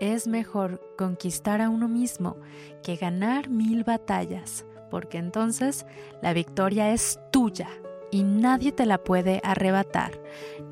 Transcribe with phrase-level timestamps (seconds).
[0.00, 2.36] es mejor conquistar a uno mismo
[2.82, 5.86] que ganar mil batallas, porque entonces
[6.22, 7.68] la victoria es tuya
[8.10, 10.20] y nadie te la puede arrebatar,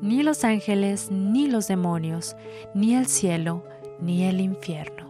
[0.01, 2.35] ni los ángeles, ni los demonios,
[2.73, 3.63] ni el cielo,
[3.99, 5.06] ni el infierno.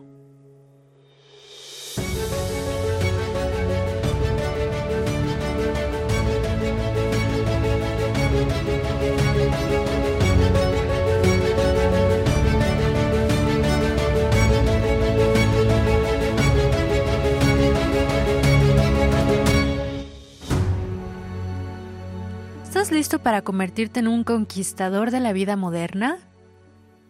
[22.67, 26.19] ¿Estás listo para convertirte en un conquistador de la vida moderna?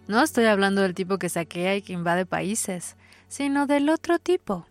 [0.08, 2.96] No estoy hablando del tipo que saquea y que invade países,
[3.28, 4.68] sino del otro tipo.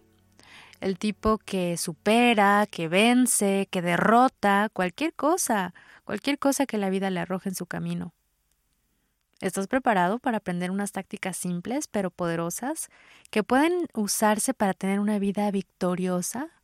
[0.80, 7.10] El tipo que supera, que vence, que derrota cualquier cosa, cualquier cosa que la vida
[7.10, 8.14] le arroje en su camino.
[9.40, 12.90] ¿Estás preparado para aprender unas tácticas simples pero poderosas
[13.30, 16.55] que pueden usarse para tener una vida victoriosa?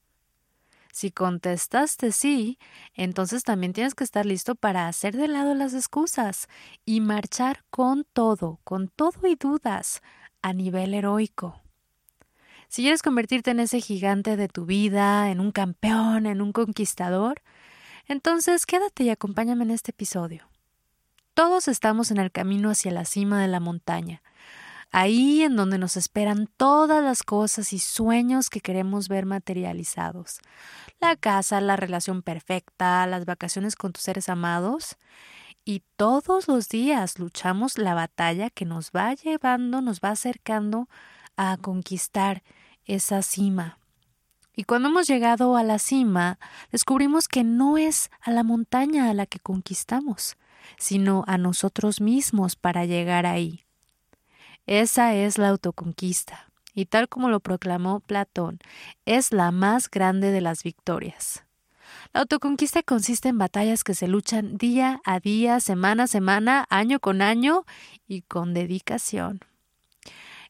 [0.93, 2.59] Si contestaste sí,
[2.93, 6.49] entonces también tienes que estar listo para hacer de lado las excusas
[6.85, 10.03] y marchar con todo, con todo y dudas,
[10.43, 11.59] a nivel heroico.
[12.69, 17.41] Si quieres convertirte en ese gigante de tu vida, en un campeón, en un conquistador,
[18.07, 20.47] entonces quédate y acompáñame en este episodio.
[21.33, 24.23] Todos estamos en el camino hacia la cima de la montaña,
[24.93, 30.39] ahí en donde nos esperan todas las cosas y sueños que queremos ver materializados.
[31.01, 34.97] La casa, la relación perfecta, las vacaciones con tus seres amados.
[35.65, 40.89] Y todos los días luchamos la batalla que nos va llevando, nos va acercando
[41.37, 42.43] a conquistar
[42.85, 43.79] esa cima.
[44.55, 46.39] Y cuando hemos llegado a la cima,
[46.71, 50.37] descubrimos que no es a la montaña a la que conquistamos,
[50.79, 53.65] sino a nosotros mismos para llegar ahí.
[54.73, 58.59] Esa es la autoconquista, y tal como lo proclamó Platón,
[59.05, 61.45] es la más grande de las victorias.
[62.15, 67.01] La autoconquista consiste en batallas que se luchan día a día, semana a semana, año
[67.01, 67.67] con año
[68.09, 69.41] y con dedicación.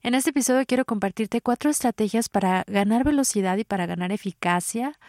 [0.04, 5.00] En este episodio quiero compartirte cuatro estrategias para ganar velocidad y para ganar eficacia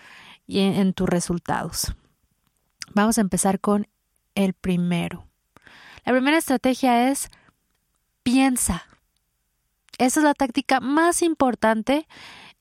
[0.47, 1.93] en, tus resultados.
[2.95, 3.85] Vamos a empezar con
[4.33, 5.27] el primero.
[6.03, 7.29] La primera estrategia es
[8.23, 8.87] piensa.
[9.97, 12.07] Esa es la táctica más importante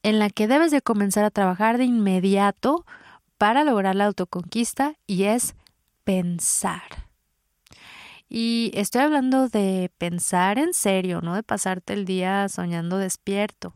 [0.02, 2.84] en la que debes de comenzar a trabajar de inmediato
[3.38, 5.54] para lograr la autoconquista y es
[6.04, 6.82] pensar.
[8.28, 13.74] Y estoy hablando de pensar en serio, no de pasarte el día soñando despierto.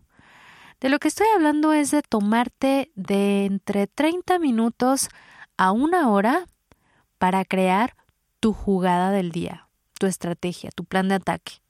[0.81, 5.09] De lo que estoy hablando es de tomarte de entre 30 minutos
[5.57, 6.47] a una hora
[7.19, 7.97] para crear
[8.41, 9.69] tu jugada del día,
[9.99, 11.66] tu estrategia, tu plan de ataque.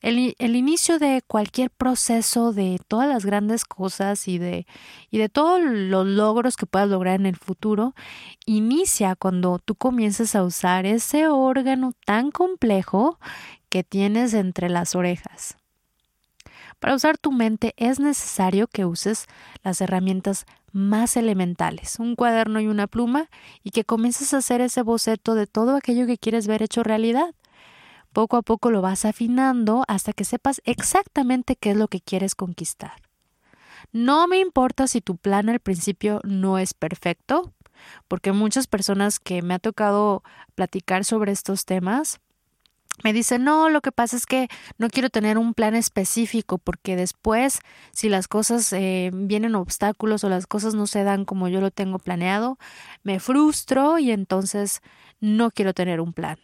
[0.00, 4.66] El, inicio de cualquier proceso, de todas las grandes cosas y de,
[5.10, 7.94] y de todos los logros que puedas lograr en el futuro,
[8.46, 13.18] inicia cuando tú comiences a usar ese órgano tan complejo
[13.68, 15.56] que tienes entre las orejas.
[16.78, 19.26] Para usar tu mente es necesario que uses
[19.62, 23.28] las herramientas más elementales, un cuaderno y una pluma,
[23.62, 27.34] y que comiences a hacer ese boceto de todo aquello que quieres ver hecho realidad.
[28.12, 32.34] Poco a poco lo vas afinando hasta que sepas exactamente qué es lo que quieres
[32.34, 33.02] conquistar.
[33.92, 37.52] No me importa si tu plan al principio no es perfecto,
[38.08, 40.22] porque muchas personas que me ha tocado
[40.54, 42.20] platicar sobre estos temas
[43.02, 46.96] me dicen, no, lo que pasa es que no quiero tener un plan específico porque
[46.96, 47.60] después,
[47.92, 51.70] si las cosas eh, vienen obstáculos o las cosas no se dan como yo lo
[51.70, 52.58] tengo planeado,
[53.02, 54.82] me frustro y entonces
[55.20, 56.38] no quiero tener un plan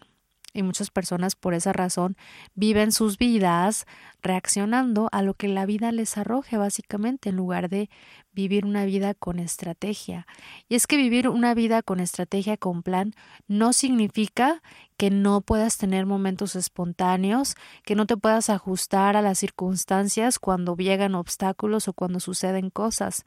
[0.57, 2.17] y muchas personas por esa razón
[2.55, 3.87] viven sus vidas
[4.23, 7.91] reaccionando a lo que la vida les arroje básicamente en lugar de
[8.33, 10.27] vivir una vida con estrategia.
[10.69, 13.15] Y es que vivir una vida con estrategia, con plan,
[13.49, 14.63] no significa
[14.99, 20.77] que no puedas tener momentos espontáneos, que no te puedas ajustar a las circunstancias cuando
[20.77, 23.25] llegan obstáculos o cuando suceden cosas.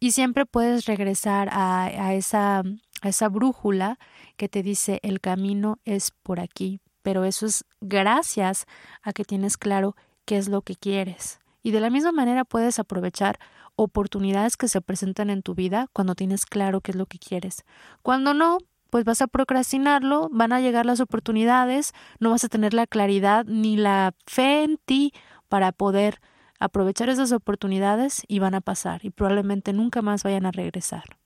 [0.00, 2.62] Y siempre puedes regresar a, a esa
[3.02, 3.98] a esa brújula
[4.36, 8.66] que te dice el camino es por aquí, pero eso es gracias
[9.02, 11.40] a que tienes claro qué es lo que quieres.
[11.62, 13.38] Y de la misma manera puedes aprovechar
[13.76, 17.64] oportunidades que se presentan en tu vida cuando tienes claro qué es lo que quieres.
[18.02, 18.58] Cuando no,
[18.90, 23.44] pues vas a procrastinarlo, van a llegar las oportunidades, no vas a tener la claridad
[23.46, 25.12] ni la fe en ti
[25.48, 26.20] para poder
[26.58, 31.17] aprovechar esas oportunidades y van a pasar y probablemente nunca más vayan a regresar.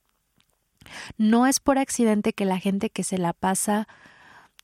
[1.16, 3.88] No es por accidente que la gente que se la pasa,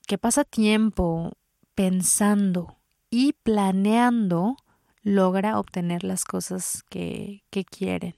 [0.07, 1.33] que pasa tiempo
[1.75, 2.77] pensando
[3.11, 4.57] y planeando,
[5.03, 8.15] logra obtener las cosas que, que quieren.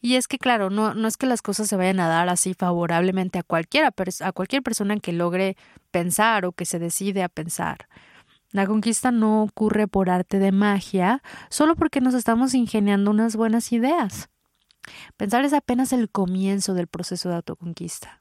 [0.00, 2.54] Y es que, claro, no, no es que las cosas se vayan a dar así
[2.54, 5.56] favorablemente a cualquiera, a cualquier persona que logre
[5.90, 7.88] pensar o que se decide a pensar.
[8.50, 13.72] La conquista no ocurre por arte de magia, solo porque nos estamos ingeniando unas buenas
[13.72, 14.28] ideas.
[15.16, 18.20] Pensar es apenas el comienzo del proceso de autoconquista.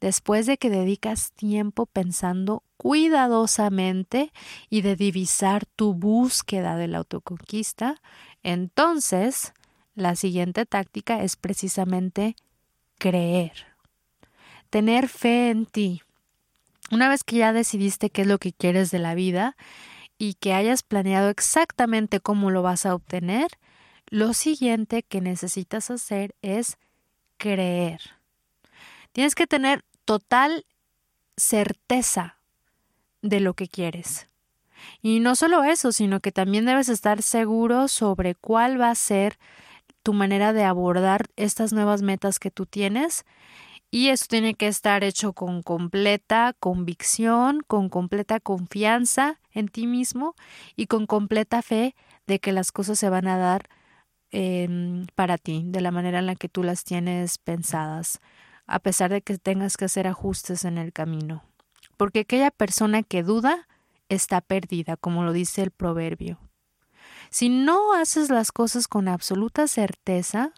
[0.00, 4.32] Después de que dedicas tiempo pensando cuidadosamente
[4.68, 8.00] y de divisar tu búsqueda de la autoconquista,
[8.42, 9.52] entonces
[9.94, 12.34] la siguiente táctica es precisamente
[12.98, 13.52] creer.
[14.70, 16.02] Tener fe en ti.
[16.90, 19.56] Una vez que ya decidiste qué es lo que quieres de la vida
[20.18, 23.48] y que hayas planeado exactamente cómo lo vas a obtener,
[24.12, 26.76] lo siguiente que necesitas hacer es
[27.38, 27.98] creer.
[29.12, 30.66] Tienes que tener total
[31.38, 32.36] certeza
[33.22, 34.28] de lo que quieres.
[35.00, 39.38] Y no solo eso, sino que también debes estar seguro sobre cuál va a ser
[40.02, 43.24] tu manera de abordar estas nuevas metas que tú tienes.
[43.90, 50.34] Y eso tiene que estar hecho con completa convicción, con completa confianza en ti mismo
[50.76, 51.94] y con completa fe
[52.26, 53.70] de que las cosas se van a dar
[54.34, 58.18] Em, para ti, de la manera en la que tú las tienes pensadas,
[58.66, 61.44] a pesar de que tengas que hacer ajustes en el camino.
[61.98, 63.68] Porque aquella persona que duda
[64.08, 66.38] está perdida, como lo dice el proverbio.
[67.28, 70.52] Si no haces las cosas con absoluta certeza,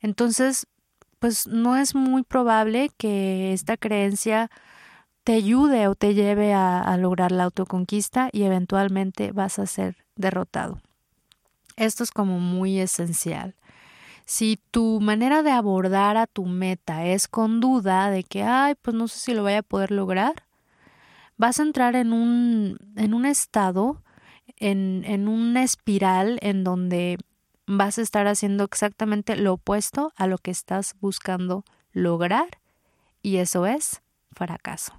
[0.00, 0.66] entonces,
[1.20, 4.50] pues no es muy probable que esta creencia
[5.22, 10.04] te ayude o te lleve a, a lograr la autoconquista y eventualmente vas a ser
[10.16, 10.80] derrotado.
[11.80, 13.54] Esto es como muy esencial.
[14.26, 18.94] Si tu manera de abordar a tu meta es con duda de que, ay, pues
[18.94, 20.44] no sé si lo voy a poder lograr,
[21.38, 24.02] vas a entrar en un, en un estado,
[24.58, 27.16] en, en una espiral en donde
[27.66, 32.60] vas a estar haciendo exactamente lo opuesto a lo que estás buscando lograr
[33.22, 34.92] y eso es fracaso.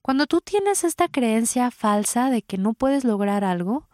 [0.00, 3.86] Cuando tú tienes esta creencia falsa de que no puedes lograr algo,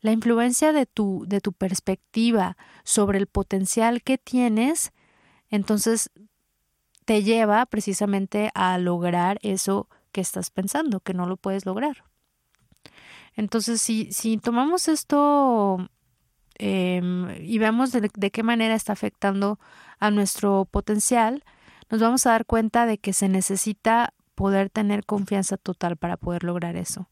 [0.00, 4.92] la influencia de tu, de tu perspectiva sobre el potencial que tienes,
[5.50, 6.10] entonces
[7.04, 12.04] te lleva precisamente a lograr eso que estás pensando, que no lo puedes lograr.
[13.34, 15.88] Entonces, si, si tomamos esto
[16.58, 19.58] em, y vemos de, de qué manera está afectando
[19.98, 21.44] a nuestro potencial,
[21.90, 26.44] nos vamos a dar cuenta de que se necesita poder tener confianza total para poder
[26.44, 27.08] lograr eso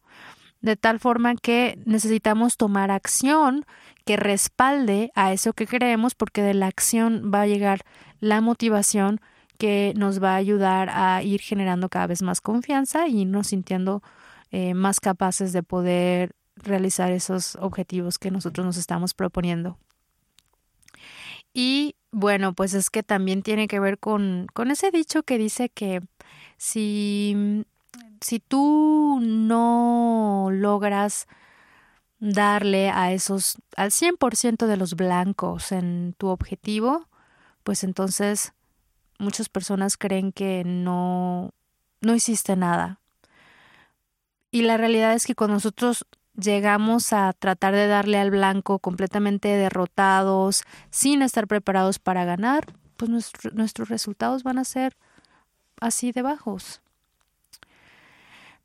[0.61, 3.65] de tal forma que necesitamos tomar acción
[4.05, 7.81] que respalde a eso que creemos, porque de la acción va a llegar
[8.21, 9.21] la motivación
[9.59, 14.03] que nos va a ayudar a ir generando cada vez más confianza y irnos sintiendo
[14.51, 19.79] eh, más capaces de poder realizar esos objetivos que nosotros nos estamos proponiendo.
[21.53, 25.69] Y bueno, pues es que también tiene que ver con, con ese dicho que dice
[25.69, 26.03] que
[26.59, 27.65] si
[28.21, 31.27] si tú no logras
[32.19, 37.09] darle a esos al 100% de los blancos en tu objetivo,
[37.63, 38.53] pues entonces
[39.19, 41.53] muchas personas creen que no
[42.01, 43.01] no hiciste nada.
[44.51, 49.49] Y la realidad es que cuando nosotros llegamos a tratar de darle al blanco completamente
[49.49, 54.97] derrotados, sin estar preparados para ganar, pues nuestros resultados van a ser
[55.81, 56.81] así de bajos.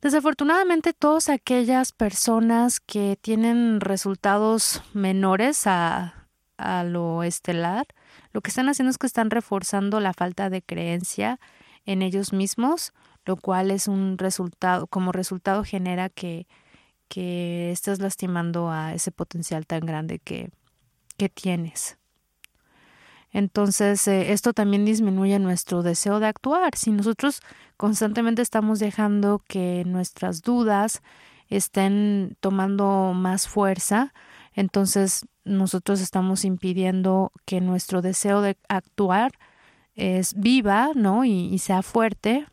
[0.02, 7.86] Desafortunadamente, todas aquellas personas que tienen resultados menores a, a lo estelar,
[8.32, 11.38] lo que están haciendo es que están reforzando la falta de creencia
[11.86, 12.92] en ellos mismos,
[13.24, 16.48] lo cual es un resultado, como resultado genera que,
[17.06, 20.50] que estés lastimando a ese potencial tan grande que,
[21.16, 21.96] que tienes.
[23.32, 26.76] Entonces, eh, esto también disminuye nuestro deseo de actuar.
[26.76, 27.40] Si nosotros
[27.76, 31.02] constantemente estamos dejando que nuestras dudas
[31.48, 34.12] estén tomando más fuerza,
[34.54, 39.32] entonces nosotros estamos impidiendo que nuestro deseo de actuar
[39.94, 41.24] es viva, ¿no?
[41.24, 42.46] Y, y sea fuerte.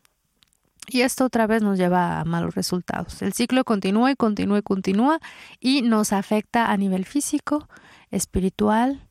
[0.88, 3.20] Y esto otra vez nos lleva a malos resultados.
[3.22, 5.20] El ciclo continúa y continúa y continúa
[5.60, 7.68] y nos afecta a nivel físico,
[8.10, 9.06] espiritual,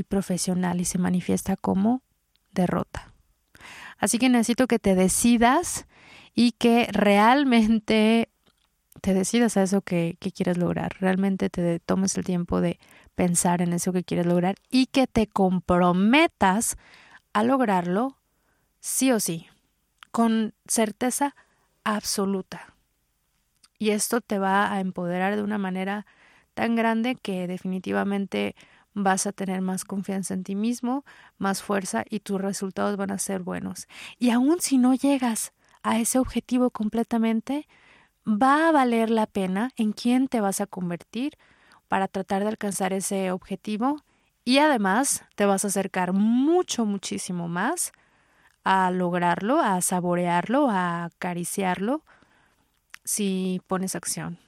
[0.00, 2.02] y profesional y se manifiesta como
[2.52, 3.12] derrota.
[3.98, 5.86] Así que necesito que te decidas
[6.34, 8.30] y que realmente
[9.00, 12.78] te decidas a eso que, que, quieres lograr, realmente te tomes el tiempo de
[13.14, 16.76] pensar en eso que quieres lograr y que te comprometas
[17.32, 18.16] a lograrlo
[18.80, 19.46] sí o sí,
[20.10, 21.34] con certeza
[21.84, 22.74] absoluta.
[23.78, 26.06] Y esto te va a empoderar de una manera
[26.54, 28.54] tan grande que definitivamente
[28.94, 31.04] vas a tener más confianza en ti mismo,
[31.38, 33.86] más fuerza y tus resultados van a ser buenos.
[34.18, 37.66] Y aun si no llegas a ese objetivo completamente,
[38.26, 41.38] va a valer la pena en quién te vas a convertir
[41.88, 44.02] para tratar de alcanzar ese objetivo
[44.44, 47.92] y además te vas a acercar mucho, muchísimo más
[48.64, 52.02] a lograrlo, a saborearlo, a acariciarlo
[53.04, 54.38] si pones acción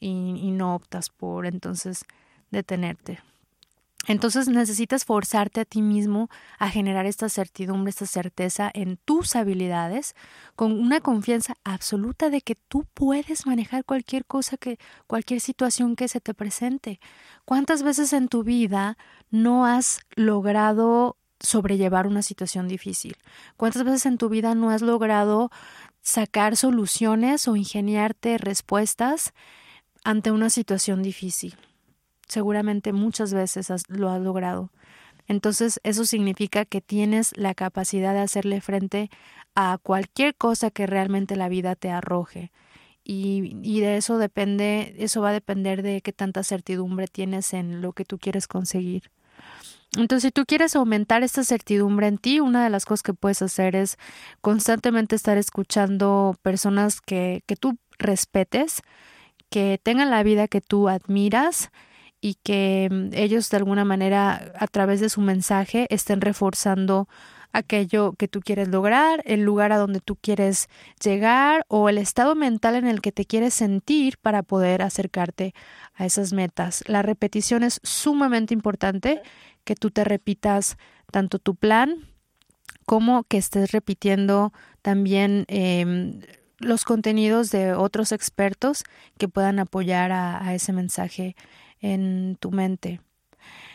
[0.00, 2.04] y, y no optas por entonces
[2.50, 3.20] detenerte.
[4.08, 6.28] Entonces necesitas forzarte a ti mismo
[6.58, 10.16] a generar esta certidumbre, esta certeza en tus habilidades,
[10.56, 16.08] con una confianza absoluta de que tú puedes manejar cualquier cosa que, cualquier situación que
[16.08, 16.98] se te presente.
[17.44, 18.98] ¿Cuántas veces en tu vida
[19.30, 23.16] no has logrado sobrellevar una situación difícil?
[23.56, 25.50] ¿Cuántas veces en tu vida no has logrado
[26.00, 29.32] sacar soluciones o ingeniarte respuestas
[30.02, 31.54] ante una situación difícil?
[32.32, 34.70] Seguramente muchas veces lo has logrado.
[35.28, 39.10] Entonces eso significa que tienes la capacidad de hacerle frente
[39.54, 42.50] a cualquier cosa que realmente la vida te arroje.
[43.04, 47.82] Y, y, de eso depende, eso va a depender de qué tanta certidumbre tienes en
[47.82, 49.10] lo que tú quieres conseguir.
[49.96, 53.42] Entonces, si tú quieres aumentar esta certidumbre en ti, una de las cosas que puedes
[53.42, 53.98] hacer es
[54.40, 58.82] constantemente estar escuchando personas que, que tú respetes,
[59.50, 61.70] que tengan la vida que tú admiras,
[62.22, 67.08] y que mm, ellos de alguna manera a través de su mensaje estén reforzando
[67.52, 70.70] aquello que tú quieres lograr, el lugar a donde tú quieres
[71.04, 75.52] llegar o el estado mental en el que te quieres sentir para poder acercarte
[75.94, 76.82] a esas metas.
[76.86, 79.20] La repetición es sumamente importante,
[79.64, 80.76] que tú te repitas
[81.10, 82.08] tanto tu plan
[82.86, 86.20] como que estés repitiendo también em,
[86.58, 88.84] los contenidos de otros expertos
[89.18, 91.36] que puedan apoyar a, a ese mensaje
[91.82, 93.00] en tu mente.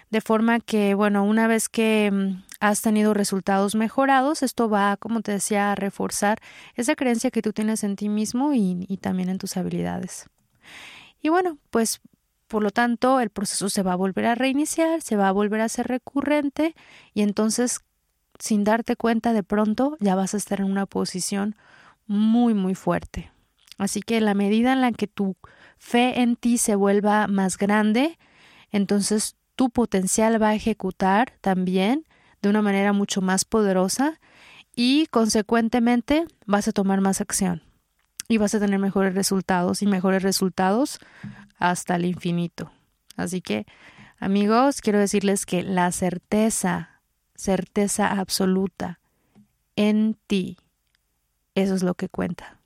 [0.10, 5.22] De forma que, bueno, una vez que mm, has tenido resultados mejorados, esto va, como
[5.22, 6.40] te decía, a reforzar
[6.76, 10.28] esa creencia que tú tienes en ti mismo y, y también en tus habilidades.
[11.22, 12.02] Y bueno, pues
[12.48, 15.62] por lo tanto, el proceso se va a volver a reiniciar, se va a volver
[15.62, 16.76] a ser recurrente
[17.14, 17.82] y entonces,
[18.40, 21.56] sin darte cuenta, de pronto ya vas a estar en una posición
[22.06, 23.32] muy, muy fuerte.
[23.78, 25.36] Así que la medida en la que tu
[25.78, 28.18] fe en ti se vuelva más grande,
[28.72, 32.06] entonces tu potencial va a ejecutar también
[32.42, 34.20] de una manera mucho más poderosa
[34.76, 37.64] y consecuentemente vas a tomar más acción
[38.28, 41.00] y vas a tener mejores resultados y mejores resultados
[41.58, 42.72] hasta el infinito.
[43.16, 43.66] Así que,
[44.20, 47.02] amigos, quiero decirles que la certeza,
[47.36, 49.00] certeza absoluta
[49.76, 50.58] en ti,
[51.56, 52.57] eso es lo que cuenta.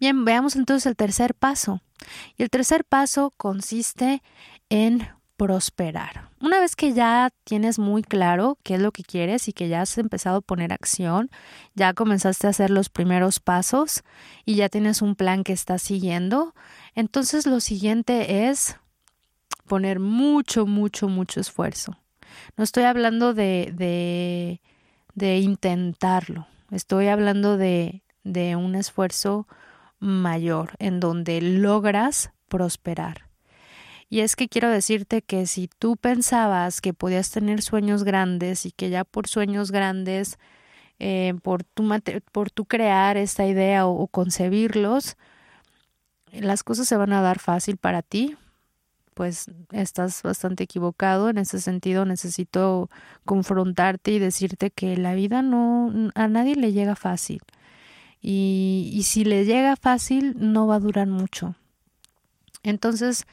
[0.00, 1.80] Bien, veamos entonces el tercer paso.
[2.36, 4.22] Y el tercer paso consiste
[4.68, 6.30] en prosperar.
[6.40, 9.82] Una vez que ya tienes muy claro qué es lo que quieres y que ya
[9.82, 11.30] has empezado a poner acción,
[11.74, 14.04] ya comenzaste a hacer los primeros pasos
[14.44, 16.54] y ya tienes un plan que estás siguiendo,
[16.94, 18.76] entonces lo siguiente es
[19.66, 21.96] poner mucho, mucho, mucho esfuerzo.
[22.56, 24.60] No estoy hablando de, de,
[25.14, 29.48] de intentarlo, estoy hablando de, de un esfuerzo
[29.98, 33.28] mayor en donde logras prosperar.
[34.08, 38.70] Y es que quiero decirte que si tú pensabas que podías tener sueños grandes y
[38.70, 40.38] que ya por sueños grandes,
[41.00, 41.88] eh, por, tu
[42.30, 45.16] por tu crear esta idea o, concebirlos,
[46.32, 48.36] las cosas se van a dar fácil para ti,
[49.14, 51.28] pues estás bastante equivocado.
[51.30, 52.90] En ese sentido, necesito
[53.24, 57.40] confrontarte y decirte que la vida no a nadie le llega fácil
[58.26, 61.56] y, si le llega fácil no va a durar mucho.
[62.62, 63.26] Entonces,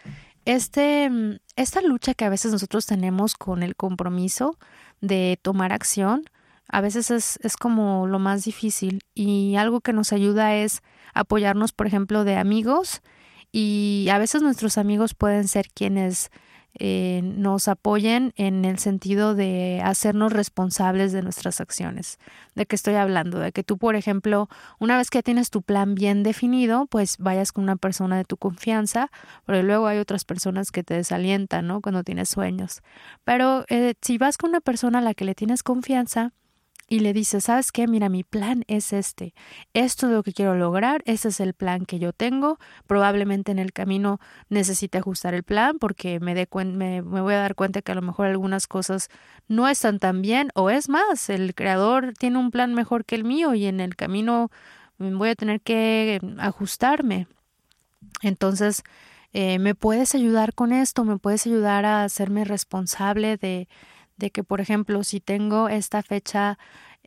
[0.43, 1.09] este,
[1.55, 4.57] esta lucha que a veces nosotros tenemos con el compromiso
[4.99, 6.25] de tomar acción,
[6.67, 10.81] a veces es, es como lo más difícil y algo que nos ayuda es
[11.13, 13.01] apoyarnos, por ejemplo, de amigos
[13.53, 16.31] y a veces nuestros amigos pueden ser quienes
[16.79, 22.17] eh, nos apoyen en el sentido de hacernos responsables de nuestras acciones.
[22.55, 23.39] ¿De qué estoy hablando?
[23.39, 24.47] De que tú, por ejemplo,
[24.79, 28.37] una vez que tienes tu plan bien definido, pues vayas con una persona de tu
[28.37, 29.11] confianza,
[29.45, 31.81] porque luego hay otras personas que te desalientan, ¿no?
[31.81, 32.81] Cuando tienes sueños.
[33.23, 36.33] Pero eh, si vas con una persona a la que le tienes confianza,
[36.91, 37.87] y le dice, ¿sabes qué?
[37.87, 39.33] Mira, mi plan es este.
[39.73, 42.59] Esto es lo que quiero lograr, este es el plan que yo tengo.
[42.85, 44.19] Probablemente en el camino
[44.49, 48.27] necesite ajustar el plan porque me, me voy a dar cuenta que a lo mejor
[48.27, 49.07] algunas cosas
[49.47, 53.23] no están tan bien o es más, el creador tiene un plan mejor que el
[53.23, 54.51] mío y en el camino
[54.97, 57.25] voy a tener que ajustarme.
[58.21, 58.83] Entonces,
[59.31, 61.05] eh, ¿me puedes ayudar con esto?
[61.05, 63.69] ¿Me puedes ayudar a hacerme responsable de,
[64.21, 66.57] de que, por ejemplo, si tengo esta fecha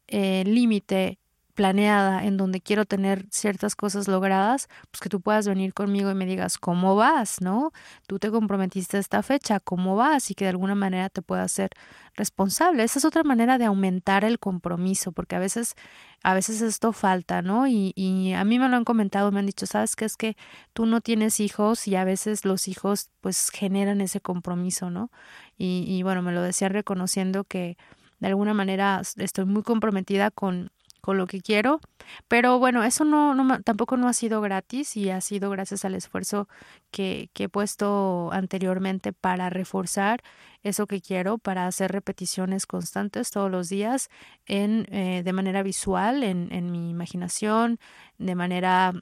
[0.09, 1.19] eh, límite
[1.55, 6.15] planeada en donde quiero tener ciertas cosas logradas, pues que tú puedas venir conmigo y
[6.15, 7.73] me digas cómo vas, ¿no?
[8.07, 11.43] Tú te comprometiste a esta fecha, cómo vas y que de alguna manera te pueda
[11.45, 11.71] hacer
[12.17, 12.83] responsable.
[12.83, 15.75] Esa es otra manera de aumentar el compromiso, porque a veces,
[16.23, 17.67] a veces esto falta, ¿no?
[17.67, 20.37] Y, y a mí me lo han comentado, me han dicho, sabes qué es que
[20.73, 25.11] tú no tienes hijos y a veces los hijos pues generan ese compromiso, ¿no?
[25.57, 27.77] Y, y bueno, me lo decían reconociendo que
[28.21, 30.71] de alguna manera estoy muy comprometida con
[31.05, 31.81] con lo que quiero.
[32.29, 35.95] Pero bueno, eso no, no, tampoco no ha sido gratis y ha sido gracias al
[35.95, 36.49] esfuerzo
[36.91, 40.23] que, he puesto anteriormente para reforzar
[40.63, 44.09] eso que quiero, para hacer repeticiones constantes todos los días
[44.47, 47.79] en, eh, de manera visual, en, mi imaginación,
[48.17, 48.95] de manera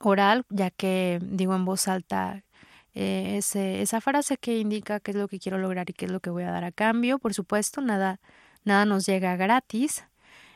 [0.00, 2.44] oral, ya que digo en voz alta
[2.94, 6.20] eh, esa frase que indica qué es lo que quiero lograr y qué es lo
[6.20, 7.18] que voy a dar a cambio.
[7.18, 8.20] Por supuesto, nada,
[8.64, 10.04] nada nos llega gratis,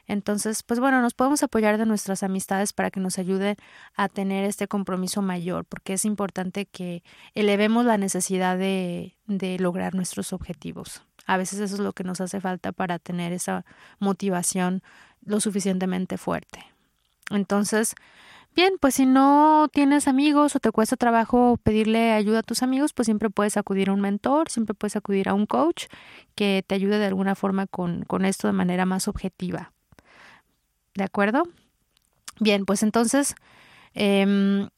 [0.06, 3.56] entonces, pues bueno, nos podemos apoyar de nuestras amistades para que nos ayuden
[3.94, 7.02] a tener este compromiso mayor, porque es importante que
[7.34, 11.02] elevemos la necesidad de, de lograr nuestros objetivos.
[11.26, 13.64] A veces eso es lo que nos hace falta para tener esa
[13.98, 14.82] motivación
[15.24, 16.64] lo suficientemente fuerte.
[17.30, 17.94] Entonces,
[18.56, 22.94] Bien, pues si no tienes amigos o te cuesta trabajo pedirle ayuda a tus amigos,
[22.94, 25.88] pues siempre puedes acudir a un mentor, siempre puedes acudir a un coach
[26.34, 29.74] que te ayude de alguna forma con, con esto de manera más objetiva.
[30.96, 31.44] ¿De acuerdo?
[32.40, 33.34] Bien, pues entonces,
[33.94, 34.68] em,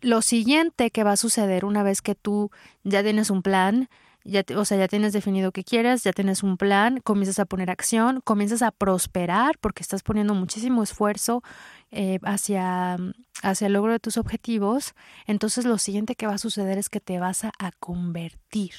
[0.00, 2.50] lo siguiente que va a suceder una vez que tú
[2.82, 3.88] ya tienes un plan,
[4.24, 7.70] ya o sea, ya tienes definido qué quieres, ya tienes un plan, comienzas a poner
[7.70, 11.42] acción, comienzas a prosperar porque estás poniendo muchísimo esfuerzo
[11.90, 12.96] eh, hacia,
[13.42, 14.94] hacia el logro de tus objetivos,
[15.26, 18.72] entonces lo siguiente que va a suceder es que te vas a, a convertir.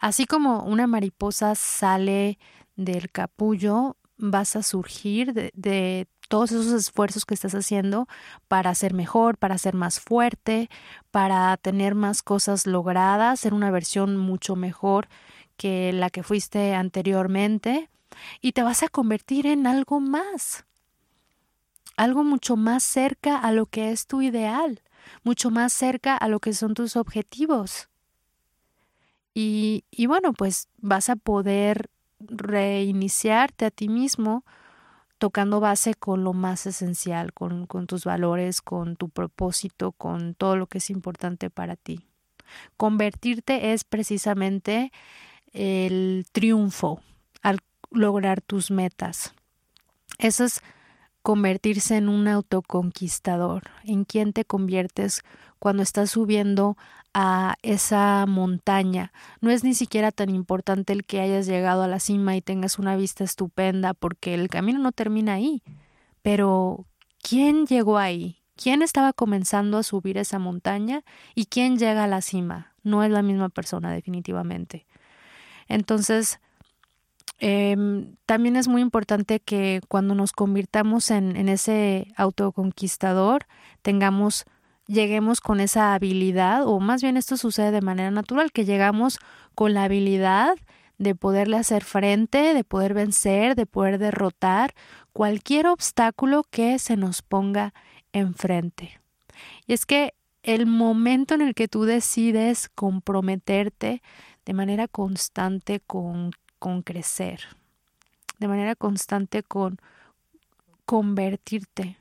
[0.00, 2.38] Así como una mariposa sale
[2.76, 8.06] del capullo, vas a surgir de, todos esos esfuerzos que estás haciendo
[8.48, 10.68] para ser mejor, para ser más fuerte,
[11.10, 15.08] para tener más cosas logradas, ser una versión mucho mejor
[15.56, 17.88] que la que fuiste anteriormente
[18.42, 20.66] y te vas a convertir en algo más,
[21.96, 24.82] algo mucho más cerca a lo que es tu ideal,
[25.22, 27.88] mucho más cerca a lo que son tus objetivos.
[29.32, 31.88] Y, y bueno, pues vas a poder
[32.20, 34.44] reiniciarte a ti mismo
[35.18, 40.66] tocando base con lo más esencial, con, tus valores, con tu propósito, con todo lo
[40.66, 42.06] que es importante para ti.
[42.76, 44.92] Convertirte es precisamente
[45.52, 47.02] el triunfo
[47.42, 47.58] al
[47.90, 49.34] lograr tus metas.
[50.18, 50.60] Eso es
[51.22, 53.64] convertirse en un autoconquistador.
[53.84, 55.24] ¿En quién te conviertes
[55.58, 56.76] cuando estás subiendo
[57.20, 59.12] a esa montaña.
[59.40, 62.78] No es ni siquiera tan importante el que hayas llegado a la cima y tengas
[62.78, 65.64] una vista estupenda, porque el camino no termina ahí.
[66.22, 66.86] Pero,
[67.20, 68.38] ¿quién llegó ahí?
[68.54, 71.02] ¿Quién estaba comenzando a subir esa montaña
[71.34, 72.74] y quién llega a la cima?
[72.84, 74.86] No es la misma persona, definitivamente.
[75.66, 76.38] Entonces,
[77.40, 83.46] em, también es muy importante que cuando nos convirtamos en, en ese autoconquistador,
[83.82, 84.44] tengamos
[84.88, 89.18] lleguemos con esa habilidad, o más bien esto sucede de manera natural, que llegamos
[89.54, 90.56] con la habilidad
[90.96, 94.74] de poderle hacer frente, de poder vencer, de poder derrotar
[95.12, 97.72] cualquier obstáculo que se nos ponga
[98.12, 99.00] enfrente.
[99.66, 104.02] Y es que el momento en el que tú decides comprometerte
[104.44, 107.40] de manera constante con, con crecer,
[108.38, 109.78] de manera constante con
[110.86, 111.98] convertirte,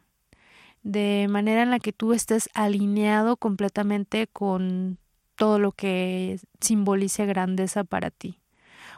[0.88, 4.98] de manera en la que tú estés alineado completamente con
[5.36, 8.40] todo lo que simbolice grandeza para ti.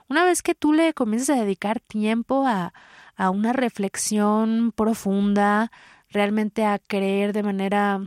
[0.08, 2.74] Una vez que tú le comienzas a dedicar tiempo a,
[3.16, 5.72] a una reflexión profunda,
[6.10, 8.02] realmente a creer de manera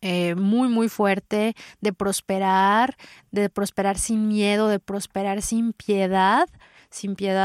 [0.00, 2.96] eh, muy, muy fuerte, de prosperar,
[3.30, 6.48] de prosperar sin miedo, de prosperar sin piedad,
[6.90, 7.40] sin piedad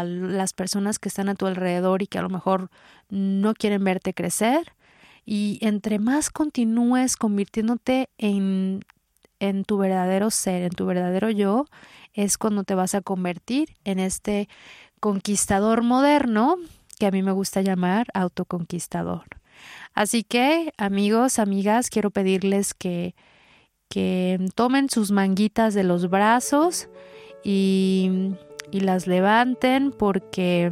[0.00, 2.70] a, las personas que están a tu alrededor y que a lo mejor
[3.10, 4.72] no quieren verte crecer.
[5.26, 8.80] Y entre más continúes convirtiéndote en,
[9.40, 11.66] en tu verdadero ser, en tu verdadero yo,
[12.12, 14.48] es cuando te vas a convertir en este
[15.00, 16.56] conquistador moderno
[16.98, 19.24] que a mí me gusta llamar autoconquistador.
[19.94, 23.14] Así que, amigos, amigas, quiero pedirles que,
[23.88, 26.88] que tomen sus manguitas de los brazos
[27.44, 28.34] y,
[28.72, 30.68] las levanten porque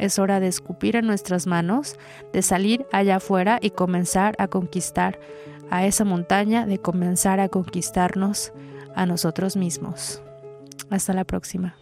[0.00, 1.96] Es hora de escupir en nuestras manos,
[2.32, 5.20] de salir allá afuera y comenzar a conquistar
[5.70, 8.52] a esa montaña, de comenzar a conquistarnos
[8.96, 10.22] a nosotros mismos.
[10.88, 11.76] Hasta la próxima.